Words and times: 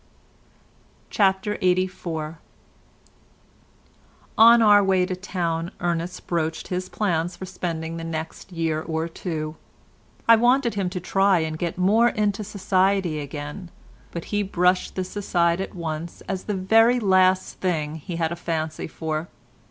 CHAPTER 1.11 1.59
LXXXIV 1.61 2.37
On 4.35 4.61
our 4.63 4.83
way 4.83 5.05
to 5.05 5.15
town 5.15 5.69
Ernest 5.79 6.25
broached 6.25 6.69
his 6.69 6.89
plans 6.89 7.35
for 7.35 7.45
spending 7.45 7.97
the 7.97 8.03
next 8.03 8.51
year 8.51 8.81
or 8.81 9.07
two. 9.07 9.57
I 10.27 10.37
wanted 10.37 10.73
him 10.73 10.89
to 10.89 10.99
try 10.99 11.41
and 11.41 11.55
get 11.55 11.77
more 11.77 12.09
into 12.09 12.43
society 12.43 13.19
again, 13.19 13.69
but 14.09 14.25
he 14.33 14.41
brushed 14.41 14.95
this 14.95 15.15
aside 15.15 15.61
at 15.61 15.75
once 15.75 16.21
as 16.21 16.45
the 16.45 16.55
very 16.55 16.99
last 16.99 17.59
thing 17.59 17.97
he 17.97 18.15
had 18.15 18.31
a 18.31 18.35
fancy 18.35 18.87
for. 18.87 19.27